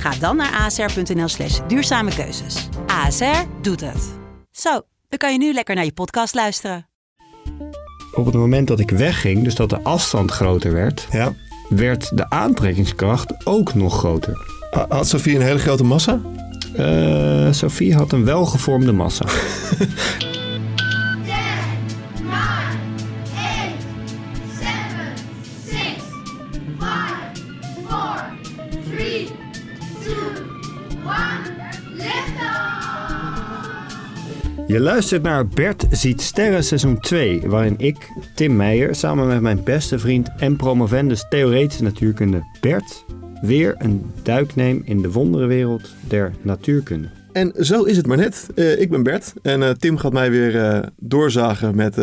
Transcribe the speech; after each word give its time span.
Ga 0.00 0.10
dan 0.20 0.36
naar 0.36 0.60
asr.nl 0.60 1.28
slash 1.28 1.58
duurzame 1.68 2.14
keuzes. 2.14 2.68
ASR 2.86 3.42
doet 3.62 3.80
het. 3.80 4.10
Zo, 4.50 4.70
dan 5.08 5.18
kan 5.18 5.32
je 5.32 5.38
nu 5.38 5.52
lekker 5.52 5.74
naar 5.74 5.84
je 5.84 5.92
podcast 5.92 6.34
luisteren. 6.34 6.86
Op 8.14 8.24
het 8.26 8.34
moment 8.34 8.68
dat 8.68 8.80
ik 8.80 8.90
wegging, 8.90 9.44
dus 9.44 9.54
dat 9.54 9.70
de 9.70 9.82
afstand 9.82 10.30
groter 10.30 10.72
werd, 10.72 11.06
Ja. 11.10 11.32
werd 11.68 12.16
de 12.16 12.30
aantrekkingskracht 12.30 13.46
ook 13.46 13.74
nog 13.74 13.98
groter. 13.98 14.46
Ha- 14.70 14.86
Had 14.88 15.08
Sofie 15.08 15.34
een 15.36 15.42
hele 15.42 15.58
grote 15.58 15.84
massa? 15.84 16.20
Eh, 16.76 17.48
Sophie 17.52 17.94
had 17.94 18.12
een 18.12 18.24
welgevormde 18.24 18.92
massa. 18.92 19.24
Je 34.70 34.80
luistert 34.80 35.22
naar 35.22 35.46
Bert 35.46 35.86
ziet 35.90 36.20
sterren 36.20 36.64
seizoen 36.64 37.00
2, 37.00 37.42
waarin 37.46 37.74
ik, 37.78 37.96
Tim 38.34 38.56
Meijer, 38.56 38.94
samen 38.94 39.26
met 39.26 39.40
mijn 39.40 39.64
beste 39.64 39.98
vriend 39.98 40.28
en 40.38 40.56
promovendus 40.56 41.26
theoretische 41.28 41.82
natuurkunde 41.82 42.42
Bert, 42.60 43.04
weer 43.40 43.74
een 43.78 44.12
duik 44.22 44.54
neem 44.54 44.82
in 44.84 45.02
de 45.02 45.10
wonderenwereld 45.10 45.94
der 46.08 46.32
natuurkunde. 46.42 47.08
En 47.32 47.52
zo 47.60 47.82
is 47.82 47.96
het 47.96 48.06
maar 48.06 48.16
net. 48.16 48.46
Eh, 48.54 48.80
ik 48.80 48.90
ben 48.90 49.02
Bert 49.02 49.32
en 49.42 49.62
eh, 49.62 49.70
Tim 49.70 49.98
gaat 49.98 50.12
mij 50.12 50.30
weer 50.30 50.64
eh, 50.64 50.82
doorzagen 50.96 51.76
met... 51.76 51.96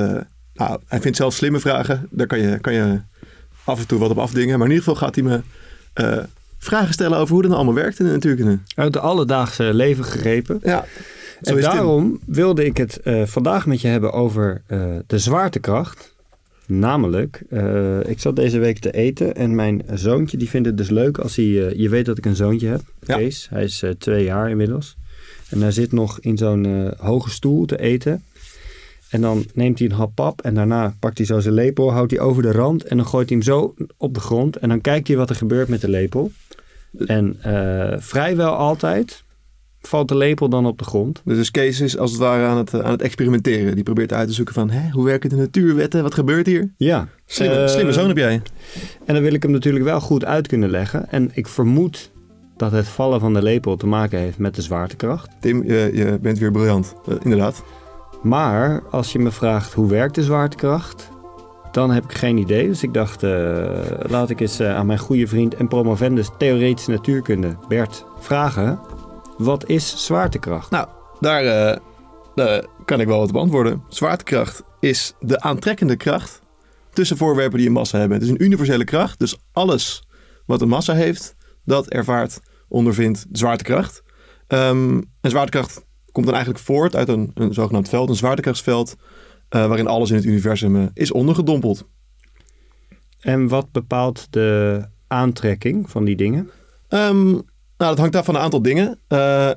nou, 0.53 0.79
hij 0.87 1.01
vindt 1.01 1.17
zelf 1.17 1.33
slimme 1.33 1.59
vragen. 1.59 2.07
Daar 2.09 2.27
kan 2.27 2.39
je, 2.39 2.59
kan 2.59 2.73
je 2.73 3.01
af 3.63 3.79
en 3.79 3.87
toe 3.87 3.99
wat 3.99 4.09
op 4.09 4.17
afdingen. 4.17 4.57
Maar 4.57 4.67
in 4.67 4.73
ieder 4.73 4.87
geval 4.87 5.07
gaat 5.07 5.15
hij 5.15 5.23
me 5.23 5.41
vragen 6.57 6.93
stellen 6.93 7.17
over 7.17 7.33
hoe 7.33 7.41
dat 7.41 7.51
nou 7.51 7.63
allemaal 7.63 7.83
werkt 7.83 7.99
in 7.99 8.05
de 8.05 8.11
natuurkunde. 8.11 8.59
Uit 8.75 8.93
de 8.93 8.99
alledaagse 8.99 9.73
leven 9.73 10.03
gegrepen. 10.03 10.59
Ja, 10.63 10.85
zo 11.41 11.55
En 11.55 11.61
daarom 11.61 12.19
wilde 12.25 12.65
ik 12.65 12.77
het 12.77 12.99
eh, 12.99 13.25
vandaag 13.25 13.65
met 13.65 13.81
je 13.81 13.87
hebben 13.87 14.13
over 14.13 14.61
eh, 14.67 14.95
de 15.07 15.19
zwaartekracht. 15.19 16.15
Namelijk, 16.65 17.43
eh, 17.49 18.09
ik 18.09 18.19
zat 18.19 18.35
deze 18.35 18.59
week 18.59 18.79
te 18.79 18.91
eten 18.91 19.35
en 19.35 19.55
mijn 19.55 19.83
zoontje 19.93 20.37
die 20.37 20.49
vindt 20.49 20.67
het 20.67 20.77
dus 20.77 20.89
leuk 20.89 21.17
als 21.17 21.35
hij... 21.35 21.45
je 21.75 21.89
weet 21.89 22.05
dat 22.05 22.17
ik 22.17 22.25
een 22.25 22.35
zoontje 22.35 22.67
heb, 22.67 22.81
Ja. 23.05 23.17
Kees. 23.17 23.47
Hij 23.49 23.63
is 23.63 23.83
twee 23.97 24.23
jaar 24.23 24.49
inmiddels. 24.49 24.97
En 25.49 25.61
hij 25.61 25.71
zit 25.71 25.91
nog 25.91 26.19
in 26.19 26.37
zo'n 26.37 26.93
hoge 26.97 27.29
stoel 27.29 27.65
te 27.65 27.79
eten. 27.79 28.23
En 29.09 29.21
dan 29.21 29.45
neemt 29.53 29.79
hij 29.79 29.87
een 29.87 29.93
hap 29.93 30.15
pap 30.15 30.41
en 30.41 30.53
daarna 30.53 30.95
pakt 30.99 31.17
hij 31.17 31.27
zo 31.27 31.39
zijn 31.39 31.53
lepel, 31.53 31.91
houdt 31.91 32.11
hij 32.11 32.19
over 32.19 32.41
de 32.43 32.51
rand 32.51 32.83
en 32.83 32.97
dan 32.97 33.05
gooit 33.05 33.29
hij 33.29 33.37
hem 33.37 33.45
zo 33.45 33.73
op 33.97 34.13
de 34.13 34.19
grond. 34.19 34.55
En 34.55 34.69
dan 34.69 34.81
kijkt 34.81 35.07
hij 35.07 35.17
wat 35.17 35.29
er 35.29 35.35
gebeurt 35.35 35.67
met 35.67 35.81
de 35.81 35.89
lepel. 35.89 36.31
En 37.05 37.37
vrijwel 37.99 38.53
altijd 38.53 39.23
valt 39.81 40.07
de 40.07 40.15
lepel 40.15 40.49
dan 40.49 40.65
op 40.65 40.77
de 40.77 40.83
grond. 40.83 41.21
Dus 41.25 41.51
Kees 41.51 41.81
is 41.81 41.97
als 41.97 42.11
het 42.11 42.19
ware 42.19 42.45
aan 42.45 42.57
het, 42.57 42.73
eh, 42.73 42.79
aan 42.79 42.91
het 42.91 43.01
experimenteren. 43.01 43.75
Die 43.75 43.83
probeert 43.83 44.13
uit 44.13 44.27
te 44.27 44.33
zoeken 44.33 44.53
van, 44.53 44.69
hè, 44.69 44.89
hoe 44.89 45.05
werken 45.05 45.29
de 45.29 45.35
natuurwetten? 45.35 46.03
Wat 46.03 46.13
gebeurt 46.13 46.45
hier? 46.45 46.73
Ja. 46.77 47.07
Slimme, 47.25 47.55
Eh, 47.55 47.67
slimme 47.67 47.91
zoon 47.93 48.07
heb 48.07 48.17
jij. 48.17 48.41
En 49.05 49.13
dan 49.13 49.23
wil 49.23 49.33
ik 49.33 49.41
hem 49.43 49.51
natuurlijk 49.51 49.85
wel 49.85 49.99
goed 49.99 50.25
uit 50.25 50.47
kunnen 50.47 50.69
leggen. 50.69 51.11
En 51.11 51.29
ik 51.33 51.47
vermoed 51.47 52.11
dat 52.57 52.71
het 52.71 52.87
vallen 52.87 53.19
van 53.19 53.33
de 53.33 53.41
lepel 53.43 53.75
te 53.77 53.87
maken 53.87 54.19
heeft 54.19 54.37
met 54.37 54.55
de 54.55 54.61
zwaartekracht. 54.61 55.29
Tim, 55.39 55.63
je, 55.63 55.91
je 55.93 56.17
bent 56.21 56.39
weer 56.39 56.51
briljant. 56.51 56.93
Eh, 57.07 57.15
inderdaad. 57.23 57.63
Maar 58.23 58.83
als 58.91 59.11
je 59.11 59.19
me 59.19 59.31
vraagt 59.31 59.73
hoe 59.73 59.89
werkt 59.89 60.15
de 60.15 60.23
zwaartekracht, 60.23 61.09
dan 61.71 61.91
heb 61.91 62.03
ik 62.03 62.11
geen 62.13 62.37
idee. 62.37 62.67
Dus 62.67 62.83
ik 62.83 62.93
dacht, 62.93 63.21
laat 64.09 64.29
ik 64.29 64.39
eens 64.39 64.61
aan 64.61 64.85
mijn 64.85 64.99
goede 64.99 65.27
vriend 65.27 65.55
en 65.55 65.67
promovendus 65.67 66.29
theoretische 66.37 66.91
natuurkunde, 66.91 67.55
Bert, 67.67 68.05
vragen. 68.19 68.79
Wat 69.37 69.69
is 69.69 70.05
zwaartekracht? 70.05 70.71
Nou, 70.71 70.87
daar, 71.19 71.45
eh, 71.45 71.79
daar 72.35 72.65
kan 72.85 72.99
ik 72.99 73.07
wel 73.07 73.19
wat 73.19 73.29
op 73.29 73.35
antwoorden. 73.35 73.83
Zwaartekracht 73.89 74.63
is 74.79 75.13
de 75.19 75.41
aantrekkende 75.41 75.95
kracht 75.95 76.41
tussen 76.93 77.17
voorwerpen 77.17 77.57
die 77.57 77.67
een 77.67 77.73
massa 77.73 77.99
hebben. 77.99 78.17
Het 78.17 78.25
is 78.25 78.31
een 78.31 78.43
universele 78.43 78.83
kracht, 78.83 79.19
dus 79.19 79.37
alles 79.51 80.07
wat 80.45 80.61
een 80.61 80.67
massa 80.67 80.93
heeft, 80.93 81.35
dat 81.65 81.89
ervaart, 81.89 82.39
ondervindt 82.67 83.25
zwaartekracht. 83.31 84.03
Ehm, 84.47 85.01
en 85.21 85.29
zwaartekracht 85.29 85.85
komt 86.11 86.25
dan 86.25 86.35
eigenlijk 86.35 86.65
voort 86.65 86.95
uit 86.95 87.07
een, 87.07 87.31
een 87.33 87.53
zogenaamd 87.53 87.89
veld, 87.89 88.09
een 88.09 88.15
zwaartekrachtsveld, 88.15 88.95
eh, 89.49 89.67
waarin 89.67 89.87
alles 89.87 90.09
in 90.09 90.15
het 90.15 90.25
universum 90.25 90.75
eh, 90.75 90.85
is 90.93 91.11
ondergedompeld. 91.11 91.87
En 93.19 93.47
wat 93.47 93.71
bepaalt 93.71 94.27
de 94.29 94.81
aantrekking 95.07 95.89
van 95.89 96.05
die 96.05 96.15
dingen? 96.15 96.49
Ehm, 96.87 97.39
nou, 97.77 97.89
dat 97.91 97.97
hangt 97.97 98.15
af 98.15 98.25
van 98.25 98.35
een 98.35 98.41
aantal 98.41 98.61
dingen. 98.61 98.99
Eh, 99.07 99.49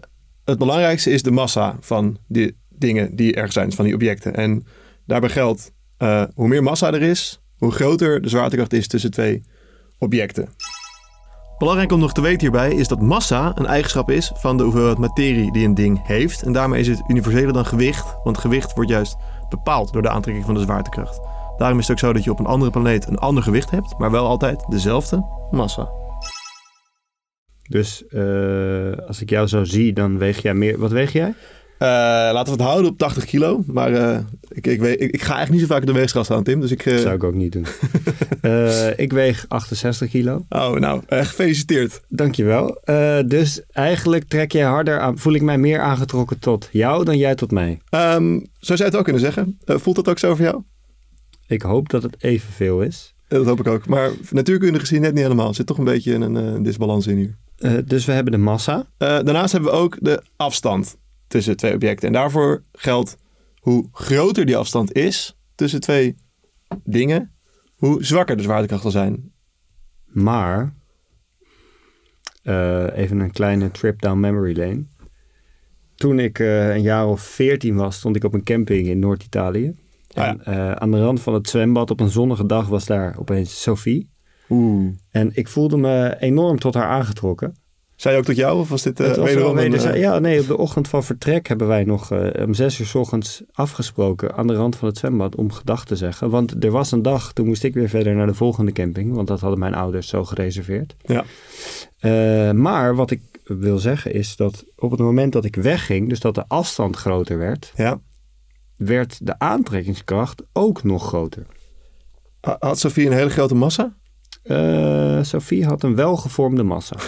het 0.44 0.58
belangrijkste 0.58 1.10
is 1.10 1.22
de 1.22 1.31
massa 1.31 1.76
van 1.81 2.19
die 2.28 2.56
dingen 2.69 3.16
die 3.16 3.34
er 3.34 3.53
zijn, 3.53 3.72
van 3.72 3.84
die 3.84 3.94
objecten. 3.94 4.34
En 4.34 4.66
daarbij 5.06 5.31
geldt, 5.31 5.72
eh, 5.97 6.25
hoe 6.34 6.48
meer 6.48 6.62
massa 6.62 6.92
er 6.92 7.03
is, 7.03 7.41
hoe 7.56 7.72
groter 7.72 8.22
de 8.22 8.28
zwaartekracht 8.28 8.72
is 8.72 8.88
tussen 8.88 9.10
twee 9.10 9.42
objecten. 9.98 10.48
Belangrijk 11.59 11.92
om 11.92 12.00
nog 12.00 12.12
te 12.12 12.20
weten 12.20 12.41
hierbij 12.41 12.75
is 12.75 12.88
dat 12.88 13.00
massa 13.00 13.53
een 13.54 13.66
eigenschap 13.66 14.10
is 14.10 14.32
van 14.34 14.56
de 14.56 14.62
hoeveelheid 14.62 14.98
materie 14.98 15.53
die 15.53 15.64
een 15.64 15.75
ding 15.75 16.06
heeft. 16.06 16.42
En 16.42 16.53
daarmee 16.53 16.80
is 16.80 16.88
het 16.88 17.03
universeler 17.09 17.53
dan 17.53 17.66
gewicht, 17.66 18.16
want 18.25 18.38
gewicht 18.38 18.75
wordt 18.75 18.91
juist 18.91 19.16
bepaald 19.48 19.92
door 19.92 20.03
de 20.03 20.09
aantrekking 20.09 20.47
van 20.47 20.54
de 20.54 20.60
zwaartekracht. 20.60 21.20
Daarom 21.56 21.78
is 21.78 21.88
het 21.88 21.97
ook 21.97 22.03
zo 22.03 22.12
dat 22.12 22.25
je 22.25 22.30
op 22.30 22.38
een 22.38 22.47
andere 22.47 22.70
planeet 22.70 23.06
een 23.06 23.19
ander 23.19 23.42
gewicht 23.42 23.70
hebt, 23.70 23.98
maar 23.98 24.10
wel 24.10 24.26
altijd 24.26 24.64
dezelfde 24.69 25.25
massa. 25.50 26.00
Dus 27.70 28.06
eh, 28.08 28.92
als 29.06 29.20
ik 29.20 29.31
jou 29.31 29.47
zo 29.47 29.64
zie, 29.64 29.92
dan 29.92 30.19
weeg 30.19 30.42
jij 30.42 30.54
meer. 30.54 30.78
Wat 30.78 30.91
weeg 30.91 31.12
jij? 31.12 31.34
Eh, 31.78 31.88
laten 32.32 32.44
we 32.44 32.50
het 32.50 32.69
houden 32.69 32.91
op 32.91 32.98
80 32.98 33.25
kilo. 33.25 33.62
Maar 33.66 33.92
eh, 33.92 34.19
ik, 34.48 34.66
ik, 34.66 34.81
weet, 34.81 35.00
ik, 35.00 35.10
ik 35.10 35.22
ga 35.22 35.41
echt 35.41 35.50
niet 35.50 35.60
zo 35.60 35.66
vaak 35.66 35.80
op 35.80 35.86
de 35.86 35.92
weegschaal 35.92 36.25
staan, 36.25 36.42
Tim. 36.42 36.60
Dus 36.60 36.70
ik. 36.70 36.84
Dat 36.84 37.00
zou 37.00 37.14
ik 37.14 37.25
ook 37.25 37.34
niet 37.34 37.53
doen. 37.53 37.66
Ik 38.97 39.12
weeg 39.12 39.44
68 39.48 40.09
kilo. 40.09 40.44
Oh, 40.48 40.72
nou, 40.72 41.03
gefeliciteerd. 41.09 42.00
Dankjewel. 42.09 42.82
Dus 43.26 43.60
eigenlijk 43.70 44.25
trek 44.25 44.53
jij 44.53 44.64
harder 44.64 45.00
aan, 45.00 45.19
voel 45.19 45.34
ik 45.34 45.42
mij 45.42 45.59
meer 45.59 45.80
aangetrokken 45.80 46.38
tot 46.38 46.69
jou 46.72 47.04
dan 47.04 47.19
jij 47.19 47.34
tot 47.34 47.50
mij. 47.50 47.78
Ehm, 47.88 48.38
zo 48.38 48.76
zou 48.76 48.78
je 48.78 48.84
het 48.84 48.97
ook 48.97 49.04
kunnen 49.04 49.22
zeggen. 49.22 49.59
Voelt 49.64 49.97
dat 49.97 50.09
ook 50.09 50.19
zo 50.19 50.34
voor 50.34 50.44
jou? 50.44 50.62
Ik 51.47 51.62
hoop 51.62 51.88
dat 51.88 52.03
het 52.03 52.16
evenveel 52.19 52.82
is. 52.82 53.14
Dat 53.28 53.47
hoop 53.47 53.60
ik 53.60 53.66
ook. 53.66 53.86
Maar 53.86 54.10
natuurkundig 54.30 54.80
gezien 54.80 55.00
net 55.00 55.14
niet 55.14 55.22
helemaal. 55.22 55.48
Er 55.48 55.54
zit 55.54 55.66
toch 55.66 55.78
een 55.78 55.84
beetje 55.84 56.14
een 56.14 56.36
eh, 56.36 56.62
disbalans 56.62 57.06
in 57.06 57.16
hier. 57.16 57.36
Eh, 57.60 57.78
dus 57.84 58.04
we 58.04 58.12
hebben 58.12 58.32
de 58.32 58.38
massa. 58.38 58.87
Eh, 58.97 59.09
daarnaast 59.09 59.53
hebben 59.53 59.71
we 59.71 59.76
ook 59.76 59.98
de 60.00 60.22
afstand 60.37 60.97
tussen 61.26 61.56
twee 61.56 61.75
objecten. 61.75 62.06
En 62.06 62.12
daarvoor 62.12 62.62
geldt 62.72 63.19
hoe 63.54 63.88
groter 63.93 64.47
die 64.47 64.56
afstand 64.56 64.93
is 64.93 65.38
tussen 65.54 65.81
twee 65.81 66.16
dingen, 66.84 67.32
hoe 67.76 68.04
zwakker 68.04 68.37
de 68.37 68.43
zwaartekracht 68.43 68.82
zal 68.82 68.91
zijn. 68.91 69.32
Maar, 70.04 70.75
eh, 72.43 72.97
even 72.97 73.21
een 73.21 73.32
kleine 73.32 73.71
trip 73.71 74.00
down 74.00 74.21
memory 74.21 74.59
lane. 74.59 74.84
Toen 75.94 76.19
ik 76.19 76.38
een 76.38 76.82
jaar 76.82 77.06
of 77.06 77.21
veertien 77.21 77.74
was, 77.74 77.97
stond 77.97 78.16
ik 78.16 78.24
op 78.24 78.34
een 78.34 78.45
camping 78.45 78.86
in 78.86 78.98
Noord-Italië. 78.98 79.74
Ah, 80.15 80.28
En 80.28 80.80
aan 80.80 80.91
de 80.91 81.01
rand 81.01 81.21
van 81.21 81.34
het 81.34 81.48
zwembad 81.48 81.91
op 81.91 82.01
een 82.01 82.10
zonnige 82.10 82.47
dag 82.47 82.68
was 82.68 82.86
daar 82.86 83.18
opeens 83.18 83.62
Sophie. 83.62 84.10
Oeh. 84.50 84.92
En 85.10 85.30
ik 85.34 85.48
voelde 85.48 85.76
me 85.76 86.16
enorm 86.18 86.58
tot 86.58 86.74
haar 86.74 86.88
aangetrokken. 86.88 87.54
Zei 87.97 88.14
je 88.14 88.20
ook 88.20 88.26
tot 88.26 88.36
jou 88.36 88.58
of 88.60 88.68
was 88.68 88.82
dit 88.82 88.98
Het 88.98 89.16
was 89.16 89.26
wederom 89.26 89.58
een, 89.58 89.74
eh, 89.74 90.00
ja, 90.00 90.18
nee, 90.18 90.41
op 90.41 90.47
de 90.47 90.56
ochtend 90.58 90.88
van 90.88 91.04
vertrek 91.04 91.48
hebben 91.48 91.66
wij 91.66 91.84
nog 91.84 92.10
eh, 92.10 92.47
om 92.47 92.54
zes 92.54 92.78
uur 92.78 92.86
's 92.86 92.94
ochtends 92.94 93.42
afgesproken 93.52 94.34
aan 94.34 94.47
de 94.47 94.54
rand 94.54 94.76
van 94.76 94.88
het 94.88 94.98
zwembad 94.98 95.34
om 95.36 95.52
gedag 95.52 95.84
te 95.84 95.97
zeggen. 95.97 96.30
Want 96.30 96.64
er 96.64 96.70
was 96.70 96.92
een 96.92 97.02
dag, 97.02 97.32
toen 97.32 97.47
moest 97.47 97.64
ik 97.64 97.74
weer 97.74 97.88
verder 97.88 98.14
naar 98.14 98.26
de 98.26 98.34
volgende 98.34 98.72
camping, 98.72 99.14
want 99.14 99.28
dat 99.28 99.41
hadden 99.41 99.58
mijn 99.58 99.74
ouders 99.74 100.08
zo 100.08 100.24
gereserveerd. 100.24 100.97
Ja. 101.02 101.24
Maar 102.52 102.94
wat 102.94 103.10
ik 103.10 103.20
wil 103.44 103.78
zeggen 103.78 104.12
is 104.12 104.36
dat 104.36 104.64
op 104.76 104.91
het 104.91 105.00
moment 105.00 105.32
dat 105.32 105.44
ik 105.44 105.56
wegging, 105.56 106.08
dus 106.08 106.20
dat 106.20 106.34
de 106.34 106.44
afstand 106.48 106.97
groter 106.97 107.38
werd, 107.38 107.72
Ja. 107.76 108.00
werd 108.76 109.26
de 109.26 109.38
aantrekkingskracht 109.38 110.42
ook 110.52 110.82
nog 110.84 111.06
groter. 111.06 111.47
Ha- 112.41 112.56
Had 112.58 112.78
Sophie 112.78 113.06
een 113.06 113.12
hele 113.12 113.30
grote 113.30 113.54
massa? 113.54 113.97
Eh, 114.42 115.19
Sophie 115.22 115.65
had 115.65 115.83
een 115.83 115.95
welgevormde 115.95 116.63
massa. 116.63 116.97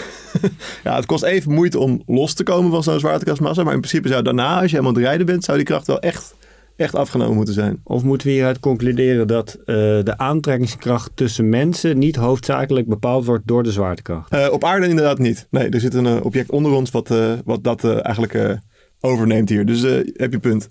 Ja, 0.84 0.96
het 0.96 1.06
kost 1.06 1.23
even 1.23 1.52
moeite 1.52 1.79
om 1.79 2.02
los 2.06 2.34
te 2.34 2.43
komen 2.43 2.70
van 2.70 2.82
zo'n 2.82 2.99
zwaartekrachtmassa. 2.99 3.62
Maar 3.62 3.75
in 3.75 3.81
principe 3.81 4.08
zou 4.08 4.23
daarna, 4.23 4.55
als 4.55 4.70
je 4.70 4.76
helemaal 4.76 4.88
aan 4.88 4.96
het 4.96 5.06
rijden 5.06 5.26
bent, 5.26 5.44
zou 5.44 5.56
die 5.56 5.67
kracht 5.67 5.87
wel 5.87 6.00
echt, 6.00 6.34
echt 6.76 6.94
afgenomen 6.94 7.37
moeten 7.37 7.55
zijn. 7.55 7.81
Of 7.84 8.02
moeten 8.02 8.26
we 8.26 8.32
hieruit 8.32 8.61
concluderen 8.61 9.26
dat 9.26 9.55
eh, 9.55 9.75
de 9.76 10.14
aantrekkingskracht 10.17 11.11
tussen 11.14 11.49
mensen 11.49 11.99
niet 11.99 12.17
hoofdzakelijk 12.17 12.88
bepaald 12.88 13.25
wordt 13.25 13.46
door 13.46 13.62
de 13.62 13.73
zwaartekracht? 13.73 14.31
Eh, 14.31 14.49
op 14.50 14.64
aarde 14.64 14.88
inderdaad 14.88 15.19
niet. 15.19 15.46
Nee, 15.50 15.69
er 15.69 15.81
zit 15.81 15.94
een 15.94 16.23
object 16.23 16.50
onder 16.50 16.73
ons 16.73 16.90
wat, 16.90 17.14
wat 17.44 17.64
dat 17.64 17.85
eigenlijk 17.85 18.58
overneemt 19.00 19.49
hier. 19.49 19.67
Dus 19.67 19.82
heb 20.12 20.32
je 20.32 20.38
punt. 20.38 20.69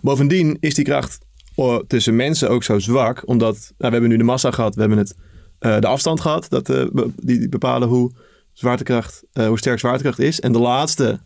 Bovendien 0.00 0.56
is 0.60 0.74
die 0.74 0.84
kracht 0.84 1.18
oh, 1.58 1.78
tussen 1.86 2.16
mensen 2.16 2.50
ook 2.50 2.62
zo 2.62 2.78
zwak. 2.78 3.22
Omdat 3.28 3.54
nou, 3.54 3.72
we 3.76 3.88
hebben 3.90 4.08
nu 4.08 4.16
de 4.16 4.22
massa 4.24 4.50
gehad. 4.50 4.74
We 4.74 4.80
hebben 4.80 4.98
het, 4.98 5.14
de 5.58 5.86
afstand 5.86 6.20
gehad. 6.20 6.46
Dat, 6.48 6.70
eh, 6.70 6.84
be- 6.92 7.10
die, 7.16 7.38
die 7.38 7.48
bepalen 7.48 7.88
hoe, 7.88 8.12
zwaartekracht, 8.52 9.22
eh, 9.32 9.46
hoe 9.46 9.58
sterk 9.58 9.78
zwaartekracht 9.78 10.18
is. 10.18 10.40
En 10.40 10.52
de 10.52 10.58
laatste 10.58 11.20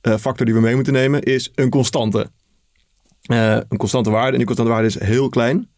eh, 0.00 0.16
factor 0.16 0.46
die 0.46 0.54
we 0.54 0.60
mee 0.60 0.74
moeten 0.74 0.92
nemen 0.92 1.22
is 1.22 1.50
een 1.54 1.70
constante. 1.70 2.30
Eh, 3.22 3.56
een 3.68 3.76
constante 3.78 4.10
waarde. 4.10 4.30
En 4.32 4.36
die 4.36 4.46
constante 4.46 4.72
waarde 4.72 4.88
is 4.88 4.98
heel 5.00 5.28
klein. 5.28 5.70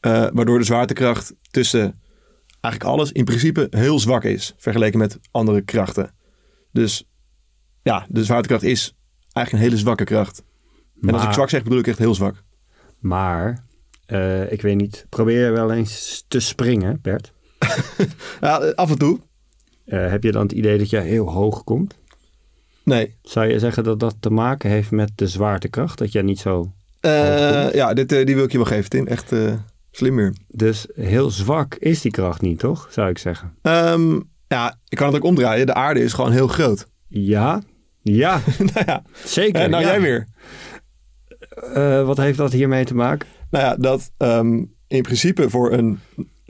eh, 0.00 0.26
waardoor 0.32 0.58
de 0.58 0.64
zwaartekracht 0.64 1.34
tussen 1.50 2.00
eigenlijk 2.60 2.94
alles 2.94 3.12
in 3.12 3.24
principe 3.24 3.66
heel 3.70 3.98
zwak 3.98 4.24
is. 4.24 4.54
Vergeleken 4.56 4.98
met 4.98 5.18
andere 5.30 5.60
krachten. 5.62 6.14
Dus 6.72 7.04
ja, 7.82 8.06
de 8.08 8.24
zwaartekracht 8.24 8.62
is 8.62 8.94
eigenlijk 9.32 9.52
een 9.52 9.70
hele 9.70 9.82
zwakke 9.82 10.04
kracht. 10.04 10.42
En 11.00 11.08
als 11.10 11.18
ik 11.18 11.24
Maar- 11.24 11.34
zwak 11.34 11.48
zeg, 11.50 11.62
bedoel 11.62 11.78
ik 11.78 11.86
echt 11.86 11.98
heel 11.98 12.14
zwak. 12.14 12.42
Maar, 12.98 13.64
eh, 14.06 14.52
ik 14.52 14.62
weet 14.62 14.76
niet, 14.76 15.06
probeer 15.08 15.52
wel 15.52 15.72
eens 15.72 16.24
te 16.28 16.40
springen, 16.40 16.98
Bert? 17.02 17.32
Ja, 18.40 18.72
af 18.74 18.90
en 18.90 18.98
toe. 18.98 19.18
Eh, 19.86 20.10
heb 20.10 20.22
je 20.22 20.32
dan 20.32 20.42
het 20.42 20.52
idee 20.52 20.78
dat 20.78 20.90
je 20.90 20.98
heel 20.98 21.30
hoog 21.30 21.64
komt? 21.64 21.94
Nee. 22.84 23.14
Zou 23.22 23.46
je 23.46 23.58
zeggen 23.58 23.84
dat 23.84 24.00
dat 24.00 24.16
te 24.20 24.30
maken 24.30 24.70
heeft 24.70 24.90
met 24.90 25.10
de 25.14 25.28
zwaartekracht? 25.28 25.98
Dat 25.98 26.12
jij 26.12 26.22
niet 26.22 26.38
zo... 26.38 26.72
Eh, 27.00 27.72
ja, 27.72 27.94
dit, 27.94 28.12
eh, 28.12 28.26
die 28.26 28.34
wil 28.34 28.44
ik 28.44 28.52
je 28.52 28.56
wel 28.56 28.66
geven, 28.66 28.90
Tim. 28.90 29.06
Echt 29.06 29.32
slim 29.90 30.16
weer. 30.16 30.34
Dus 30.48 30.86
heel 30.94 31.30
zwak 31.30 31.74
is 31.74 32.00
die 32.00 32.10
kracht 32.10 32.40
niet, 32.40 32.58
toch? 32.58 32.88
Zou 32.90 33.10
ik 33.10 33.18
zeggen. 33.18 33.54
Ehm, 33.62 34.20
ja, 34.48 34.78
ik 34.88 34.96
kan 34.96 35.06
het 35.06 35.16
ook 35.16 35.24
omdraaien. 35.24 35.66
De 35.66 35.74
aarde 35.74 36.00
is 36.00 36.12
gewoon 36.12 36.32
heel 36.32 36.48
groot. 36.48 36.86
Ja, 37.08 37.62
ja, 38.02 38.40
nou 38.74 38.84
ja, 38.86 39.02
zeker. 39.24 39.68
nou 39.68 39.82
ja. 39.82 39.88
jij 39.88 40.00
weer. 40.00 40.26
Wat 42.04 42.16
heeft 42.16 42.38
dat 42.38 42.52
hiermee 42.52 42.84
te 42.84 42.94
maken? 42.94 43.28
Nou 43.50 43.64
ja, 43.64 43.76
dat 43.76 44.10
ehm, 44.16 44.64
in 44.86 45.02
principe 45.02 45.50
voor 45.50 45.72
een 45.72 46.00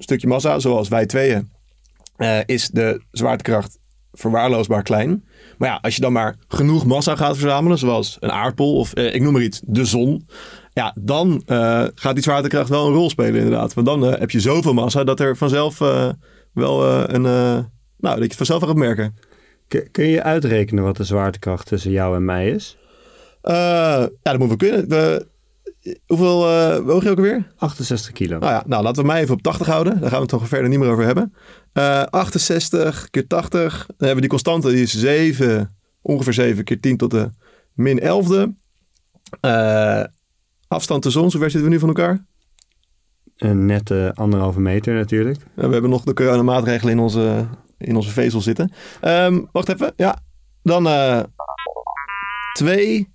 stukje 0.02 0.26
massa, 0.26 0.58
zoals 0.58 0.88
wij 0.88 1.06
tweeën, 1.06 1.50
eh, 2.16 2.38
is 2.46 2.68
de 2.68 3.02
zwaartekracht 3.10 3.78
verwaarloosbaar 4.12 4.82
klein. 4.82 5.24
Maar 5.58 5.68
ja, 5.68 5.78
als 5.82 5.94
je 5.94 6.00
dan 6.00 6.12
maar 6.12 6.36
genoeg 6.48 6.86
massa 6.86 7.16
gaat 7.16 7.36
verzamelen, 7.36 7.78
zoals 7.78 8.16
een 8.20 8.32
aardbol 8.32 8.76
of 8.76 8.92
eh, 8.92 9.14
ik 9.14 9.22
noem 9.22 9.32
maar 9.32 9.42
iets, 9.42 9.60
de 9.64 9.84
zon. 9.84 10.28
Ja, 10.72 10.96
dan 11.00 11.42
eh, 11.46 11.84
gaat 11.94 12.14
die 12.14 12.22
zwaartekracht 12.22 12.68
wel 12.68 12.86
een 12.86 12.92
rol 12.92 13.10
spelen 13.10 13.34
inderdaad. 13.34 13.74
Want 13.74 13.86
dan 13.86 14.02
heb 14.02 14.30
je 14.30 14.40
zoveel 14.40 14.74
massa 14.74 15.04
dat 15.04 15.20
er 15.20 15.36
vanzelf 15.36 15.78
wel 16.52 16.84
een... 17.08 17.22
nou, 17.22 17.68
dat 17.98 18.18
je 18.18 18.22
het 18.22 18.36
vanzelf 18.36 18.62
gaat 18.62 18.76
merken. 18.76 19.14
Kun- 19.90 20.08
je 20.08 20.22
uitrekenen 20.22 20.84
wat 20.84 20.96
de 20.96 21.04
zwaartekracht 21.04 21.66
tussen 21.66 21.90
jou 21.90 22.16
en 22.16 22.24
mij 22.24 22.50
is? 22.50 22.76
Ja, 23.42 24.08
dat 24.22 24.38
moeten 24.38 24.58
we 24.58 24.68
kunnen. 24.68 24.88
We, 24.88 25.26
hoeveel 26.06 26.48
eh 26.48 26.78
woog 26.78 27.02
je 27.02 27.10
ook 27.10 27.16
alweer? 27.16 27.52
68 27.56 28.12
kilo. 28.12 28.38
Nou 28.38 28.52
ja, 28.52 28.62
nou 28.66 28.82
laten 28.82 29.02
we 29.02 29.08
mij 29.08 29.20
even 29.20 29.34
op 29.34 29.42
80 29.42 29.66
houden. 29.66 29.92
Daar 29.92 30.10
gaan 30.10 30.10
we 30.10 30.20
het 30.20 30.28
toch 30.28 30.48
verder 30.48 30.68
niet 30.68 30.78
meer 30.78 30.90
over 30.90 31.04
hebben. 31.04 31.34
Eh 31.72 32.02
68 32.02 33.10
keer 33.10 33.26
80. 33.26 33.76
Dan 33.86 33.94
hebben 33.96 34.14
we 34.14 34.20
die 34.20 34.30
constante, 34.30 34.68
die 34.70 34.82
is 34.82 34.98
7, 34.98 35.76
ongeveer 36.00 36.32
7 36.32 36.64
keer 36.64 36.80
10 36.80 36.96
tot 36.96 37.10
de 37.10 37.30
min 37.72 38.00
11e. 38.00 38.64
Eh, 39.40 40.04
afstand 40.68 41.02
tot 41.02 41.12
zon, 41.12 41.30
zover 41.30 41.50
zitten 41.50 41.68
we 41.68 41.74
nu 41.74 41.80
van 41.80 41.88
elkaar? 41.88 42.26
Een 43.36 43.66
nette 43.66 44.12
anderhalve 44.14 44.60
meter 44.60 44.94
natuurlijk. 44.94 45.38
We 45.54 45.62
hebben 45.62 45.90
nog 45.90 46.04
de 46.04 46.12
coronamaatregelen 46.12 46.92
in 46.92 46.98
onze, 46.98 47.46
in 47.78 47.96
onze 47.96 48.10
vezel 48.10 48.40
zitten. 48.40 48.72
Ehm, 49.00 49.40
wacht 49.52 49.68
even, 49.68 49.92
ja. 49.96 50.18
Dan 50.62 50.86
eh 50.86 51.22
2 52.52 53.14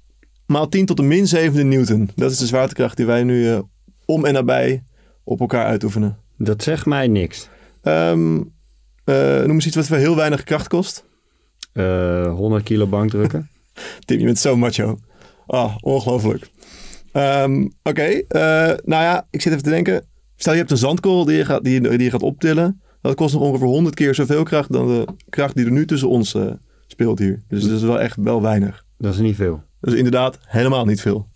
maal 0.52 0.70
10 0.70 0.86
tot 0.86 0.98
de 0.98 1.04
min 1.04 1.28
7 1.28 1.68
newton. 1.68 2.10
Dat 2.16 2.32
is 2.32 2.38
de 2.38 2.46
zwaartekracht 2.46 2.98
die 2.98 3.06
wij 3.06 3.24
nu 3.24 3.50
eh, 3.50 3.60
om 4.06 4.26
en 4.26 4.34
nabij 4.34 4.84
op 5.24 5.40
elkaar 5.40 5.66
uitoefenen. 5.66 6.18
Dat 6.38 6.64
zegt 6.64 6.86
mij 6.86 7.08
niks. 7.08 7.50
Ehm, 7.82 8.42
eh, 9.04 9.40
noem 9.40 9.52
eens 9.52 9.66
iets 9.66 9.76
wat 9.76 9.88
voor 9.88 9.98
heel 9.98 10.16
weinig 10.16 10.44
kracht 10.44 10.68
kost. 10.68 11.06
Eh 11.74 12.34
100 12.34 12.64
kilo 12.64 12.88
bankdrukken. 12.88 13.50
Tim, 14.06 14.20
je 14.20 14.26
bent 14.26 14.40
zo 14.40 14.58
macho. 14.58 15.00
Ah, 15.48 15.76
ongelooflijk. 15.80 16.50
Ehm, 17.12 17.68
Oké, 17.84 18.02
eh, 18.02 18.42
nou 18.84 19.04
ja, 19.04 19.26
ik 19.30 19.42
zit 19.42 19.52
even 19.52 19.64
te 19.64 19.70
denken. 19.70 20.06
Stel 20.36 20.54
je 20.54 20.60
hebt 20.60 20.72
een 20.72 20.78
zandkorrel 20.78 21.26
die 21.26 21.38
je 21.38 21.46
gaat, 21.46 21.64
die, 21.64 21.82
die 21.82 22.04
je 22.04 22.12
gaat 22.12 22.22
optillen. 22.22 22.82
Dat 23.02 23.16
kost 23.16 23.34
nog 23.34 23.44
ongeveer 23.44 23.68
100 23.68 23.96
keer 23.96 24.16
zoveel 24.16 24.44
kracht 24.44 24.72
dan 24.72 24.88
de 24.88 25.06
kracht 25.30 25.56
die 25.56 25.66
er 25.66 25.72
nu 25.72 25.86
tussen 25.86 26.10
ons 26.10 26.34
eh, 26.34 26.52
speelt 26.88 27.20
hier. 27.20 27.42
Dus 27.48 27.64
dat 27.64 27.72
is 27.72 27.82
wel 27.82 28.00
echt 28.00 28.18
wel 28.22 28.42
weinig. 28.42 28.86
Dat 28.98 29.14
is 29.14 29.20
niet 29.20 29.36
veel. 29.36 29.64
Dus 29.82 29.94
inderdaad 29.94 30.40
helemaal 30.42 30.86
niet 30.86 31.02
veel. 31.02 31.28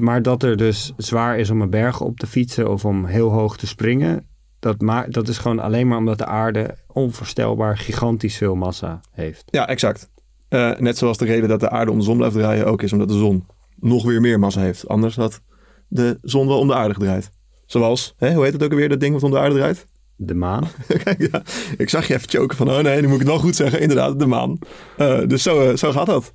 Maar 0.00 0.22
dat 0.22 0.42
er 0.42 0.56
dus 0.56 0.92
zwaar 0.96 1.38
is 1.38 1.50
om 1.50 1.60
een 1.60 1.70
berg 1.70 2.00
op 2.00 2.18
te 2.18 2.26
fietsen 2.26 2.70
of 2.70 2.84
om 2.84 3.04
heel 3.04 3.30
hoog 3.30 3.56
te 3.56 3.66
springen, 3.66 4.26
dat, 4.58 4.80
ma 4.80 5.06
dat 5.08 5.28
is 5.28 5.38
gewoon 5.38 5.58
alleen 5.58 5.88
maar 5.88 5.98
omdat 5.98 6.18
de 6.18 6.26
aarde 6.26 6.76
onvoorstelbaar 6.92 7.78
gigantisch 7.78 8.36
veel 8.36 8.54
massa 8.54 9.00
heeft. 9.10 9.44
Ja, 9.46 9.68
exact. 9.68 10.10
Eh, 10.48 10.78
net 10.78 10.98
zoals 10.98 11.18
de 11.18 11.24
reden 11.24 11.48
dat 11.48 11.60
de 11.60 11.70
aarde 11.70 11.90
om 11.90 11.98
de 11.98 12.04
zon 12.04 12.16
blijft 12.16 12.34
draaien 12.34 12.66
ook 12.66 12.82
is 12.82 12.92
omdat 12.92 13.08
de 13.08 13.18
zon 13.18 13.46
nog 13.76 14.04
weer 14.04 14.20
meer 14.20 14.38
massa 14.38 14.60
heeft. 14.60 14.88
Anders 14.88 15.16
had 15.16 15.40
de 15.88 16.18
zon 16.22 16.46
wel 16.46 16.58
om 16.58 16.66
de 16.66 16.74
aarde 16.74 16.94
gedraaid. 16.94 17.30
Zoals, 17.66 18.14
hè, 18.16 18.34
hoe 18.34 18.44
heet 18.44 18.52
het 18.52 18.62
ook 18.62 18.70
alweer, 18.70 18.88
dat 18.88 19.00
ding 19.00 19.12
wat 19.12 19.22
om 19.22 19.30
de 19.30 19.38
aarde 19.38 19.54
draait? 19.54 19.86
De 20.16 20.34
maan. 20.34 20.68
Kijk, 21.04 21.30
ja, 21.32 21.42
ik 21.76 21.88
zag 21.88 22.06
je 22.06 22.14
even 22.14 22.28
choken 22.28 22.56
van, 22.56 22.70
oh 22.70 22.78
nee, 22.78 23.00
nu 23.00 23.06
moet 23.06 23.12
ik 23.12 23.20
het 23.20 23.28
wel 23.28 23.38
goed 23.38 23.56
zeggen. 23.56 23.80
Inderdaad, 23.80 24.18
de 24.18 24.26
maan. 24.26 24.58
Eh, 24.96 25.26
dus 25.26 25.42
zo, 25.42 25.70
eh, 25.70 25.76
zo 25.76 25.92
gaat 25.92 26.06
dat. 26.06 26.32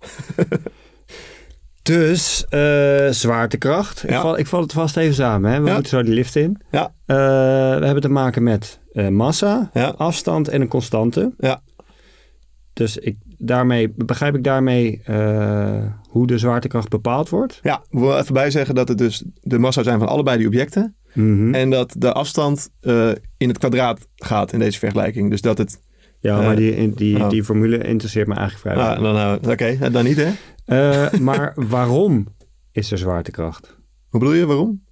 Dus 1.84 2.44
eh, 2.48 3.08
zwaartekracht. 3.10 4.02
Ik, 4.08 4.14
val, 4.14 4.38
ik 4.38 4.46
val 4.46 4.60
het 4.60 4.72
vast 4.72 4.96
even 4.96 5.14
samen. 5.14 5.50
Hè? 5.52 5.60
We 5.60 5.66
Ja. 5.66 5.72
moeten 5.72 5.90
zo 5.90 6.02
die 6.02 6.14
lift 6.14 6.36
in. 6.36 6.60
Ja. 6.70 6.94
Eh, 7.06 7.16
we 7.78 7.84
hebben 7.84 8.00
te 8.00 8.08
maken 8.08 8.42
met 8.42 8.80
eh, 8.92 9.08
massa, 9.08 9.70
Ja. 9.72 9.88
afstand 9.96 10.48
en 10.48 10.60
een 10.60 10.68
constante. 10.68 11.34
Ja. 11.38 11.62
Dus 12.72 12.96
ik, 12.96 13.16
daarmee, 13.38 13.92
begrijp 13.96 14.34
ik 14.34 14.44
daarmee 14.44 15.02
hoe 16.08 16.26
de 16.26 16.38
zwaartekracht 16.38 16.88
bepaald 16.88 17.28
wordt? 17.28 17.58
Ja, 17.62 17.82
we 17.90 18.00
willen 18.00 18.18
even 18.18 18.34
bij 18.34 18.50
zeggen 18.50 18.74
dat 18.74 18.88
het 18.88 18.98
dus 18.98 19.24
de 19.40 19.58
massa 19.58 19.82
zijn 19.82 19.98
van 19.98 20.08
allebei 20.08 20.38
die 20.38 20.46
objecten. 20.46 20.96
Mhm. 21.12 21.54
En 21.54 21.70
dat 21.70 21.94
de 21.98 22.12
afstand 22.12 22.68
in 23.36 23.48
het 23.48 23.58
kwadraat 23.58 24.06
gaat 24.14 24.52
in 24.52 24.58
deze 24.58 24.78
vergelijking. 24.78 25.30
Dus 25.30 25.40
dat 25.40 25.58
het... 25.58 25.80
Ja, 26.24 26.38
Eh, 26.38 26.44
maar 26.46 26.56
die, 26.56 26.94
die, 26.94 27.16
oh. 27.22 27.28
die 27.30 27.44
formule 27.44 27.78
interesseert 27.78 28.26
me 28.26 28.34
eigenlijk 28.34 28.76
vrij 28.76 28.86
Ah, 28.86 29.02
dan, 29.02 29.16
eh, 29.42 29.50
Oké, 29.50 29.90
dan 29.90 30.04
niet 30.04 30.16
hè. 30.16 30.32
Eh, 30.64 31.20
maar 31.20 31.52
waarom 31.68 32.26
is 32.72 32.90
er 32.90 32.98
zwaartekracht? 32.98 33.76
Hoe 34.08 34.20
bedoel 34.20 34.34
je, 34.34 34.46
waarom? 34.46 34.82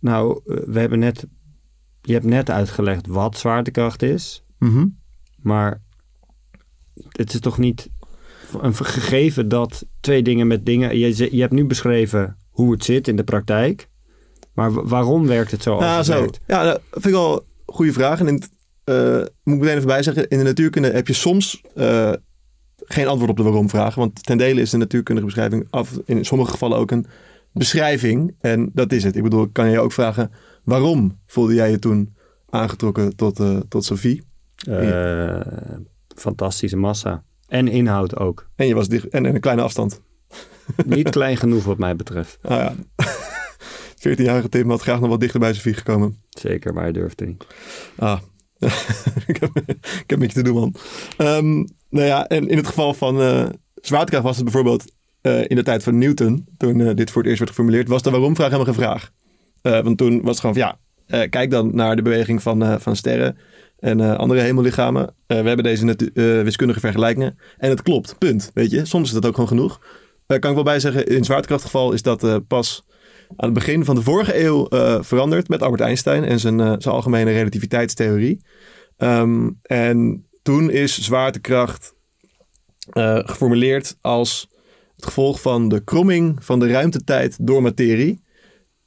Nou, 0.00 0.40
we 0.44 0.80
hebben 0.80 0.98
net, 0.98 1.26
je 2.02 2.12
hebt 2.12 2.24
net 2.24 2.50
uitgelegd 2.50 3.06
wat 3.06 3.38
zwaartekracht 3.38 4.02
is, 4.02 4.44
Mhm. 4.58 4.86
maar 5.36 5.82
het 7.08 7.34
is 7.34 7.40
toch 7.40 7.58
niet 7.58 7.88
een 8.60 8.74
gegeven 8.74 9.48
dat 9.48 9.86
twee 10.00 10.22
dingen 10.22 10.46
met 10.46 10.66
dingen. 10.66 10.98
Je, 10.98 11.34
je 11.34 11.40
hebt 11.40 11.52
nu 11.52 11.64
beschreven 11.64 12.36
hoe 12.50 12.72
het 12.72 12.84
zit 12.84 13.08
in 13.08 13.16
de 13.16 13.24
praktijk, 13.24 13.88
maar 14.54 14.72
wa- 14.72 14.84
waarom 14.84 15.26
werkt 15.26 15.50
het 15.50 15.62
zo? 15.62 15.74
als 15.76 15.96
het 15.96 16.16
zo. 16.16 16.20
werkt? 16.20 16.40
Ja, 16.46 16.64
dat 16.64 16.80
vind 16.90 17.04
ik 17.04 17.10
wel 17.12 17.34
een 17.66 17.74
goede 17.74 17.92
vraag. 17.92 18.20
En 18.20 18.26
in 18.28 18.34
het, 18.34 18.50
eh, 18.84 19.16
moet 19.42 19.54
ik 19.54 19.60
meteen 19.60 19.76
even 19.76 19.86
bij 19.86 20.02
zeggen, 20.02 20.28
in 20.28 20.38
de 20.38 20.44
natuurkunde 20.44 20.90
heb 20.90 21.06
je 21.06 21.12
soms 21.12 21.62
eh, 21.74 22.12
geen 22.76 23.06
antwoord 23.06 23.30
op 23.30 23.36
de 23.36 23.42
waarom 23.42 23.68
vragen. 23.68 23.98
Want 23.98 24.24
ten 24.24 24.38
dele 24.38 24.60
is 24.60 24.70
de 24.70 24.76
natuurkundige 24.76 25.26
beschrijving 25.26 25.66
af, 25.70 25.98
in 26.04 26.24
sommige 26.24 26.50
gevallen 26.50 26.78
ook 26.78 26.90
een 26.90 27.06
beschrijving. 27.52 28.34
En 28.40 28.70
dat 28.74 28.92
is 28.92 29.04
het. 29.04 29.16
Ik 29.16 29.22
bedoel, 29.22 29.42
ik 29.42 29.52
kan 29.52 29.70
je 29.70 29.80
ook 29.80 29.92
vragen, 29.92 30.30
waarom 30.64 31.18
voelde 31.26 31.54
jij 31.54 31.70
je 31.70 31.78
toen 31.78 32.16
aangetrokken 32.50 33.16
tot, 33.16 33.40
eh, 33.40 33.56
tot 33.68 33.84
Sophie? 33.84 34.22
Fantastische 36.16 36.76
massa. 36.76 37.24
En 37.48 37.68
inhoud 37.68 38.16
ook. 38.16 38.48
En 38.56 38.66
je 38.66 38.74
was 38.74 38.88
dicht 38.88 39.08
en, 39.08 39.26
en 39.26 39.34
een 39.34 39.40
kleine 39.40 39.62
afstand. 39.62 40.00
Niet 40.84 41.10
klein 41.10 41.36
genoeg 41.36 41.64
wat 41.64 41.78
mij 41.78 41.96
betreft. 41.96 42.38
Ah 42.42 42.58
ja. 42.58 42.74
14-jarige 44.08 44.48
Tim 44.48 44.70
had 44.70 44.82
graag 44.82 45.00
nog 45.00 45.08
wat 45.08 45.20
dichter 45.20 45.40
bij 45.40 45.54
Sophie 45.54 45.74
gekomen. 45.74 46.18
Zeker, 46.28 46.74
maar 46.74 46.82
hij 46.82 46.92
durfde 46.92 47.26
niet. 47.26 47.46
Ah, 47.96 48.20
ik, 49.26 49.36
heb, 49.40 49.50
ik 50.02 50.04
heb 50.10 50.18
met 50.18 50.32
je 50.32 50.38
te 50.38 50.42
doen, 50.42 50.54
man. 50.54 50.74
Ehm, 51.16 51.64
nou 51.88 52.06
ja, 52.06 52.26
en 52.26 52.48
in 52.48 52.56
het 52.56 52.66
geval 52.66 52.94
van 52.94 53.20
eh, 53.20 53.46
zwaartekracht 53.74 54.24
was 54.24 54.36
het 54.36 54.44
bijvoorbeeld 54.44 54.92
eh, 55.20 55.40
in 55.46 55.56
de 55.56 55.62
tijd 55.62 55.82
van 55.82 55.98
Newton, 55.98 56.46
toen 56.56 56.80
eh, 56.80 56.94
dit 56.94 57.10
voor 57.10 57.20
het 57.20 57.30
eerst 57.30 57.38
werd 57.38 57.50
geformuleerd, 57.50 57.88
was 57.88 58.02
de 58.02 58.10
waarom-vraag 58.10 58.50
helemaal 58.50 58.74
geen 58.74 58.82
vraag. 58.82 59.10
Want 59.62 59.98
toen 59.98 60.22
was 60.22 60.30
het 60.30 60.40
gewoon 60.40 60.54
van 60.54 60.76
ja, 61.08 61.26
kijk 61.26 61.50
dan 61.50 61.74
naar 61.74 61.96
de 61.96 62.02
beweging 62.02 62.42
van, 62.42 62.80
van 62.80 62.96
sterren. 62.96 63.36
en 63.78 64.18
andere 64.18 64.40
hemellichamen. 64.40 65.14
We 65.26 65.34
hebben 65.34 65.62
deze 65.62 65.96
wiskundige 66.44 66.80
vergelijkingen. 66.80 67.38
En 67.58 67.70
het 67.70 67.82
klopt, 67.82 68.18
punt. 68.18 68.50
Weet 68.54 68.70
je, 68.70 68.84
soms 68.84 69.06
is 69.06 69.14
dat 69.14 69.26
ook 69.26 69.34
gewoon 69.34 69.48
genoeg. 69.48 69.80
Kan 70.26 70.50
ik 70.50 70.54
wel 70.54 70.62
bij 70.62 70.80
zeggen, 70.80 71.06
in 71.06 71.24
zwaartekrachtgeval 71.24 71.92
is 71.92 72.02
dat 72.02 72.46
pas 72.46 72.84
aan 73.36 73.48
het 73.48 73.52
begin 73.52 73.84
van 73.84 73.94
de 73.94 74.02
vorige 74.02 74.44
eeuw 74.44 74.68
eh, 74.68 75.02
veranderd 75.02 75.48
met 75.48 75.62
Albert 75.62 75.82
Einstein 75.82 76.24
en 76.24 76.40
zijn, 76.40 76.60
eh, 76.60 76.74
zijn 76.78 76.94
algemene 76.94 77.32
relativiteitstheorie. 77.32 78.44
Ehm, 78.96 79.50
en 79.62 80.26
toen 80.42 80.70
is 80.70 81.00
zwaartekracht 81.00 81.94
eh, 82.90 83.18
geformuleerd 83.18 83.96
als 84.00 84.48
het 84.96 85.04
gevolg 85.04 85.40
van 85.40 85.68
de 85.68 85.84
kromming 85.84 86.44
van 86.44 86.58
de 86.58 86.66
ruimtetijd 86.66 87.36
door 87.40 87.62
materie. 87.62 88.22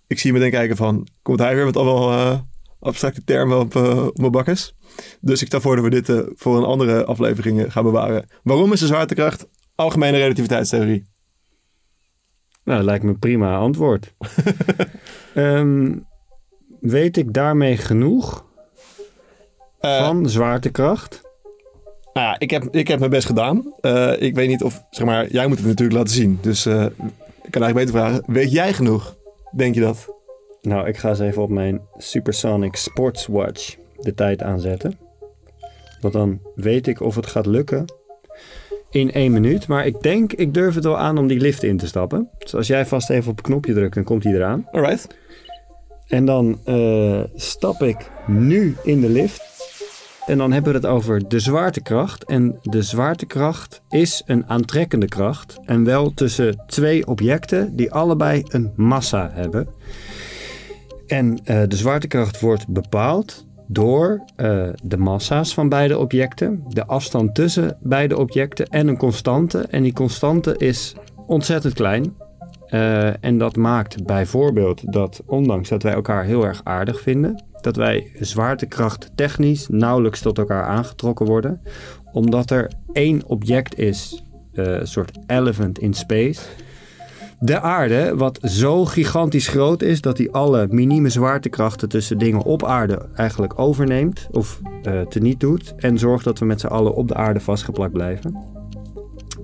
Ik 0.08 0.20
zie 0.20 0.32
je 0.32 0.38
meteen 0.38 0.54
kijken 0.54 0.76
van, 0.76 1.08
komt 1.22 1.40
hij 1.40 1.56
weer 1.56 1.66
met 1.66 1.78
allemaal 1.78 2.48
abstracte 2.80 3.24
termen 3.24 3.60
op, 3.60 3.76
op 3.76 4.18
mijn 4.18 4.32
bakkes? 4.32 4.76
Dus 5.22 5.42
ik 5.42 5.48
stel 5.48 5.62
voor 5.62 5.76
dat 5.76 5.84
we 5.84 6.02
dit 6.02 6.24
voor 6.36 6.58
een 6.58 6.64
andere 6.64 7.06
aflevering 7.06 7.72
gaan 7.72 7.84
bewaren. 7.84 8.26
Waarom 8.44 8.74
is 8.74 8.80
de 8.80 8.88
zwaartekracht 8.88 9.48
algemene 9.76 10.18
relativiteitstheorie? 10.18 11.15
Nou, 12.66 12.78
dat 12.78 12.86
lijkt 12.86 13.04
me 13.04 13.10
een 13.10 13.20
prima 13.20 13.58
antwoord. 13.58 14.14
Ehm, 15.34 15.98
weet 16.80 17.18
ik 17.18 17.34
daarmee 17.34 17.78
genoeg 17.78 18.44
Eh, 19.80 20.06
van 20.06 20.30
zwaartekracht? 20.30 21.22
Nou 22.14 22.28
ja, 22.28 22.40
ik 22.40 22.50
heb, 22.50 22.68
ik 22.72 22.88
heb 22.88 23.00
mijn 23.00 23.12
best 23.12 23.26
gedaan. 23.26 23.74
Eh, 23.82 24.22
ik 24.22 24.36
weet 24.36 24.48
niet 24.48 24.64
of, 24.64 24.84
zeg 24.90 25.06
maar, 25.06 25.32
jij 25.32 25.48
moet 25.48 25.58
het 25.58 25.68
natuurlijk 25.68 25.98
laten 25.98 26.14
zien. 26.14 26.38
Dus 26.42 26.66
eh, 26.66 26.86
ik 27.44 27.52
kan 27.52 27.62
eigenlijk 27.64 27.74
beter 27.74 27.94
vragen, 27.94 28.24
weet 28.28 28.52
jij 28.52 28.74
genoeg? 28.74 29.16
Denk 29.56 29.76
je 29.76 29.82
dat? 29.82 30.14
Nou, 30.62 30.88
ik 30.88 30.98
ga 30.98 31.10
eens 31.10 31.20
even 31.20 31.42
op 31.42 31.50
mijn 31.50 31.82
Supersonic 31.98 32.76
Sports 32.76 33.28
Watch 33.28 33.76
de 34.00 34.14
tijd 34.14 34.42
aanzetten. 34.44 34.98
Want 36.02 36.14
dan 36.14 36.40
weet 36.56 36.88
ik 36.88 37.00
of 37.02 37.16
het 37.16 37.26
gaat 37.28 37.46
lukken 37.46 37.86
in 38.96 39.12
één 39.12 39.32
minuut. 39.32 39.68
Maar 39.68 39.86
ik 39.86 40.02
denk, 40.02 40.34
ik 40.34 40.54
durf 40.54 40.76
het 40.76 40.84
wel 40.84 40.98
aan 40.98 41.18
om 41.18 41.28
die 41.28 41.40
lift 41.40 41.64
in 41.64 41.78
te 41.78 41.88
stappen. 41.88 42.30
Dus 42.38 42.56
als 42.56 42.68
jij 42.68 42.86
vast 42.86 43.10
even 43.10 43.30
op 43.30 43.38
het 43.38 43.46
knopje 43.46 43.74
drukt, 43.74 43.96
dan 43.96 44.04
komt 44.04 44.24
hij 44.24 44.34
eraan. 44.34 44.68
Alright. 44.72 45.08
En 46.08 46.26
dan 46.26 46.60
eh, 46.66 47.24
stap 47.36 47.84
ik 47.84 48.12
nu 48.28 48.76
in 48.84 49.02
de 49.02 49.10
lift. 49.10 49.54
En 50.26 50.38
dan 50.38 50.52
hebben 50.52 50.72
we 50.72 50.78
het 50.78 50.88
over 50.88 51.28
de 51.28 51.40
zwaartekracht. 51.40 52.24
En 52.24 52.60
de 52.62 52.82
zwaartekracht 52.82 53.82
is 53.90 54.24
een 54.26 54.48
aantrekkende 54.48 55.08
kracht. 55.08 55.60
En 55.66 55.84
wel 55.84 56.14
tussen 56.14 56.64
twee 56.68 57.08
objecten 57.08 57.76
die 57.76 57.92
allebei 57.92 58.44
een 58.48 58.72
massa 58.76 59.30
hebben. 59.34 59.68
En 61.08 61.40
eh, 61.44 61.62
de 61.68 61.76
zwaartekracht 61.76 62.40
wordt 62.40 62.68
bepaald 62.68 63.45
door 63.68 64.24
eh, 64.36 64.68
de 64.84 64.98
massa's 64.98 65.54
van 65.54 65.70
beide 65.70 65.98
objecten, 65.98 66.64
de 66.68 66.86
afstand 66.86 67.36
tussen 67.36 67.78
beide 67.82 68.18
objecten 68.18 68.68
en 68.68 68.88
een 68.88 68.98
constante. 68.98 69.60
En 69.60 69.84
die 69.84 69.94
constante 69.94 70.58
is 70.58 70.96
ontzettend 71.28 71.74
klein. 71.74 72.14
Eh, 72.68 73.24
en 73.24 73.38
dat 73.38 73.56
maakt 73.56 74.06
bijvoorbeeld 74.06 74.94
dat, 74.94 75.22
ondanks 75.26 75.70
dat 75.70 75.84
wij 75.84 75.94
elkaar 75.94 76.24
heel 76.24 76.46
erg 76.46 76.62
aardig 76.64 77.02
vinden, 77.02 77.44
dat 77.62 77.76
wij 77.76 78.12
zwaartekracht 78.20 79.12
technisch 79.16 79.68
nauwelijks 79.68 80.20
tot 80.22 80.38
elkaar 80.38 80.64
aangetrokken 80.64 81.26
worden, 81.26 81.62
omdat 82.12 82.52
er 82.52 82.72
één 82.94 83.26
object 83.26 83.78
is, 83.78 84.24
eh, 84.54 84.66
een 84.66 84.88
soort 84.88 85.12
elephant 85.28 85.80
in 85.80 85.94
space. 85.94 86.42
De 87.46 87.60
aarde, 87.60 88.16
wat 88.16 88.40
zo 88.42 88.86
gigantisch 88.86 89.48
groot 89.48 89.82
is 89.82 90.02
dat 90.02 90.18
hij 90.18 90.32
alle 90.32 90.68
minieme 90.70 91.10
zwaartekrachten 91.10 91.90
tussen 91.90 92.18
dingen 92.18 92.42
op 92.42 92.64
aarde 92.64 93.10
eigenlijk 93.16 93.60
overneemt 93.60 94.28
of 94.32 94.62
eh 94.84 95.02
teniet 95.02 95.40
doet 95.40 95.74
en 95.78 95.98
zorgt 95.98 96.24
dat 96.24 96.40
we 96.40 96.46
met 96.46 96.60
z'n 96.60 96.68
allen 96.68 96.96
op 96.96 97.08
de 97.08 97.14
aarde 97.14 97.40
vastgeplakt 97.40 97.94
blijven. 97.94 98.44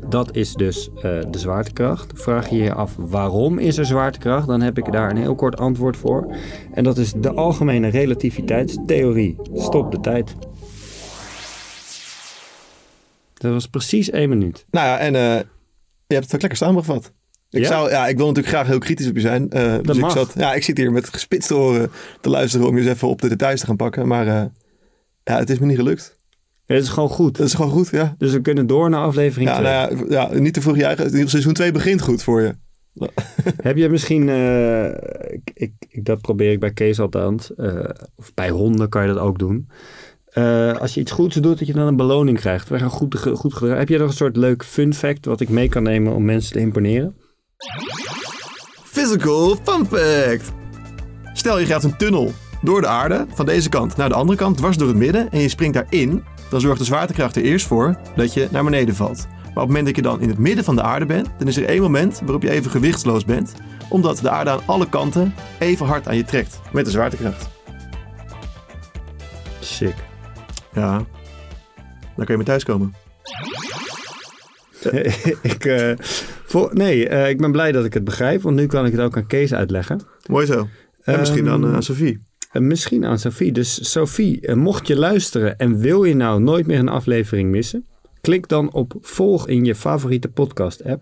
Dat 0.10 0.36
is 0.36 0.54
dus 0.54 0.90
eh, 0.96 1.02
de 1.02 1.38
zwaartekracht. 1.38 2.12
Vraag 2.16 2.50
je 2.50 2.58
je 2.58 2.74
af 2.74 2.96
waarom 2.98 3.58
is 3.58 3.78
er 3.78 3.86
zwaartekracht? 3.86 4.48
Dan 4.48 4.62
heb 4.62 4.78
ik 4.78 4.92
daar 4.92 5.10
een 5.10 5.18
heel 5.18 5.36
kort 5.36 5.58
antwoord 5.58 5.98
voor. 5.98 6.36
En 6.74 6.84
dat 6.84 6.98
is 6.98 7.14
de 7.14 7.34
algemene 7.34 7.88
relativiteitstheorie. 7.88 9.36
Stop 9.54 9.92
de 9.92 10.00
tijd. 10.00 10.36
Dat 13.34 13.52
was 13.52 13.68
precies 13.68 14.10
één 14.10 14.30
minuut. 14.30 14.66
Nou 14.72 14.88
ja, 14.88 14.98
en 14.98 15.16
eh, 15.16 15.40
je 16.08 16.14
hebt 16.14 16.32
het 16.32 16.42
lekker 16.42 16.58
samengevat. 16.58 17.12
Ik, 17.52 17.62
Ja? 17.62 17.68
zou, 17.68 17.90
ja, 17.90 18.08
ik 18.08 18.18
wil 18.18 18.28
natuurlijk 18.28 18.54
graag 18.56 18.68
heel 18.68 18.78
kritisch 18.80 19.08
op 19.08 19.16
je 19.16 19.22
zijn. 19.22 19.50
eh, 19.50 19.76
dus 19.82 19.98
mag. 19.98 20.12
Ik, 20.12 20.18
zat, 20.18 20.34
ja, 20.38 20.54
ik 20.54 20.64
zit 20.64 20.78
hier 20.78 20.92
met 20.92 21.10
gespitste 21.10 21.56
oren 21.56 21.92
te 22.22 22.30
luisteren 22.30 22.68
om 22.68 22.76
je 22.78 22.82
eens 22.82 22.92
even 22.92 23.08
op 23.08 23.22
de 23.22 23.30
details 23.30 23.60
te 23.60 23.66
gaan 23.66 23.76
pakken. 23.76 24.08
Maar 24.08 24.28
eh, 24.28 24.44
ja, 25.24 25.38
het 25.38 25.50
is 25.50 25.60
me 25.60 25.66
niet 25.66 25.78
gelukt. 25.78 26.20
Het 26.66 26.82
is 26.84 26.90
gewoon 26.90 27.10
goed. 27.10 27.38
Dat 27.38 27.48
is 27.48 27.54
gewoon 27.54 27.72
goed, 27.72 27.90
ja. 27.90 28.16
Dus 28.18 28.32
we 28.32 28.42
kunnen 28.42 28.68
door 28.68 28.90
naar 28.90 29.02
aflevering 29.04 29.50
Ja, 29.50 29.56
2. 29.60 29.66
nou 29.72 30.10
ja, 30.10 30.30
ja, 30.32 30.40
niet 30.40 30.54
te 30.54 30.62
vroeg 30.62 30.78
je. 30.78 31.24
Seizoen 31.26 31.54
2 31.54 31.72
begint 31.72 32.02
goed 32.02 32.24
voor 32.24 32.42
je. 32.42 32.54
Heb 33.62 33.78
je 33.78 33.90
misschien, 33.90 34.30
eh, 34.30 34.86
ik, 35.54 35.72
ik, 35.90 36.06
dat 36.06 36.22
probeer 36.22 36.52
ik 36.52 36.60
bij 36.60 36.72
Kees 36.74 37.00
althans, 37.00 37.52
of 38.16 38.34
bij 38.34 38.50
honden 38.50 38.90
kan 38.90 39.02
je 39.02 39.14
dat 39.14 39.18
ook 39.24 39.40
doen. 39.40 39.68
Als 40.80 40.94
je 40.94 41.00
iets 41.00 41.12
goeds 41.12 41.36
doet, 41.36 41.58
dat 41.60 41.68
je 41.68 41.74
dan 41.74 41.88
een 41.88 41.96
beloning 41.96 42.38
krijgt. 42.40 42.70
We 42.70 42.80
gaan 42.80 42.90
goed, 42.90 43.20
goed 43.34 43.54
gedaan. 43.54 43.78
Heb 43.78 43.90
je 43.90 43.98
nog 43.98 44.08
een 44.08 44.14
soort 44.14 44.36
leuk 44.38 44.64
fun 44.64 44.94
fact 44.94 45.26
wat 45.26 45.42
ik 45.42 45.50
mee 45.50 45.70
kan 45.70 45.84
nemen 45.84 46.14
om 46.14 46.26
mensen 46.26 46.54
te 46.54 46.60
imponeren? 46.60 47.16
Physical 48.84 49.58
fun 49.64 49.86
fact. 49.86 50.52
Stel 51.34 51.60
je 51.60 51.66
gaat 51.66 51.84
een 51.84 51.98
tunnel 51.98 52.34
door 52.62 52.82
de 52.82 52.88
aarde 52.88 53.26
van 53.34 53.46
deze 53.46 53.70
kant 53.70 53.98
naar 53.98 54.10
de 54.10 54.16
andere 54.16 54.38
kant, 54.38 54.58
dwars 54.58 54.78
door 54.78 54.88
het 54.88 54.98
midden 54.98 55.32
en 55.32 55.40
je 55.40 55.50
springt 55.50 55.74
daarin, 55.74 56.24
dan 56.50 56.62
zorgt 56.62 56.80
de 56.80 56.86
zwaartekracht 56.86 57.36
er 57.36 57.44
eerst 57.44 57.68
voor 57.68 57.96
dat 58.16 58.34
je 58.34 58.48
naar 58.52 58.64
beneden 58.64 58.96
valt. 58.96 59.28
Maar 59.28 59.50
op 59.50 59.56
het 59.56 59.68
moment 59.68 59.86
dat 59.86 59.96
je 59.96 60.02
dan 60.02 60.22
in 60.22 60.30
het 60.30 60.38
midden 60.38 60.64
van 60.64 60.76
de 60.76 60.82
aarde 60.82 61.06
bent, 61.06 61.30
dan 61.38 61.48
is 61.48 61.58
er 61.58 61.66
één 61.66 61.82
moment 61.82 62.20
waarop 62.20 62.42
je 62.42 62.50
even 62.50 62.72
gewichtsloos 62.72 63.26
bent, 63.26 63.54
omdat 63.90 64.18
de 64.18 64.30
aarde 64.30 64.50
aan 64.50 64.62
alle 64.66 64.90
kanten 64.90 65.36
even 65.60 65.86
hard 65.86 66.08
aan 66.08 66.16
je 66.16 66.24
trekt 66.24 66.60
met 66.72 66.86
de 66.86 66.92
zwaartekracht. 66.92 67.50
Sick. 69.60 69.96
Ja, 70.74 70.92
dan 72.16 72.26
kun 72.26 72.28
je 72.28 72.38
mee 72.38 72.46
thuiskomen. 72.46 72.96
ik, 75.42 75.66
eh, 75.66 75.94
voor, 76.52 76.70
nee, 76.74 77.08
eh, 77.08 77.30
ik 77.30 77.38
ben 77.38 77.52
blij 77.52 77.72
dat 77.72 77.86
ik 77.86 77.94
het 77.94 78.04
begrijp, 78.04 78.42
want 78.42 78.56
nu 78.56 78.66
kan 78.66 78.86
ik 78.86 78.92
het 78.92 79.02
ook 79.02 79.18
aan 79.18 79.28
Kees 79.28 79.54
uitleggen. 79.54 80.02
Mooi 80.30 80.46
zo. 80.46 80.68
En 81.04 81.20
misschien 81.20 81.46
dan 81.46 81.64
Ehm, 81.64 81.74
aan 81.74 81.84
Sophie. 81.84 82.20
En 82.52 82.68
misschien 82.68 83.06
aan 83.06 83.20
Sophie. 83.20 83.52
Dus 83.52 83.92
Sophie, 83.92 84.42
eh, 84.42 84.56
mocht 84.56 84.88
je 84.88 84.96
luisteren 84.96 85.58
en 85.58 85.78
wil 85.80 86.04
je 86.04 86.16
nou 86.16 86.42
nooit 86.42 86.68
meer 86.68 86.80
een 86.80 86.90
aflevering 86.90 87.52
missen, 87.52 87.86
klik 88.22 88.48
dan 88.48 88.74
op 88.74 88.94
volg 89.02 89.48
in 89.48 89.66
je 89.66 89.76
favoriete 89.76 90.28
podcast 90.28 90.84
app. 90.84 91.02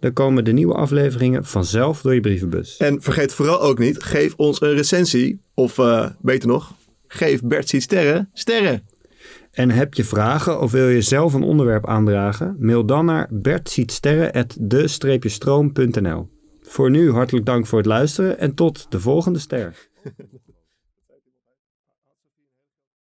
Dan 0.00 0.12
komen 0.12 0.44
de 0.44 0.52
nieuwe 0.52 0.74
afleveringen 0.74 1.44
vanzelf 1.44 2.00
door 2.00 2.14
je 2.14 2.20
brievenbus. 2.20 2.76
En 2.76 3.02
vergeet 3.02 3.34
vooral 3.34 3.60
ook 3.60 3.78
niet, 3.78 4.02
geef 4.02 4.34
ons 4.36 4.60
een 4.60 4.74
recensie. 4.74 5.40
Of 5.54 5.78
eh, 5.78 6.06
beter 6.20 6.48
nog, 6.48 6.74
geef 7.06 7.42
Bert 7.42 7.68
Ziet 7.68 7.82
Sterren 7.82 8.30
sterren. 8.32 8.82
En 9.58 9.70
heb 9.70 9.94
je 9.94 10.04
vragen 10.04 10.60
of 10.60 10.70
wil 10.70 10.88
je 10.88 11.00
zelf 11.00 11.34
een 11.34 11.42
onderwerp 11.42 11.86
aandragen? 11.86 12.56
Mail 12.58 12.84
dan 12.84 13.04
naar 13.04 13.28
bertzietsterren.de-stroom.nl 13.30 16.28
Voor 16.62 16.90
nu 16.90 17.12
hartelijk 17.12 17.46
dank 17.46 17.66
voor 17.66 17.78
het 17.78 17.86
luisteren 17.86 18.38
en 18.38 18.54
tot 18.54 18.86
de 18.88 19.00
volgende 19.00 19.38
ster. 19.38 19.88